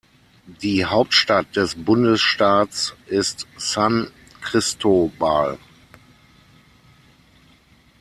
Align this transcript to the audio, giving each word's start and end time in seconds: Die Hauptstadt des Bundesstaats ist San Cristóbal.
Die 0.63 0.83
Hauptstadt 0.83 1.55
des 1.55 1.75
Bundesstaats 1.75 2.95
ist 3.05 3.45
San 3.57 4.09
Cristóbal. 4.41 5.59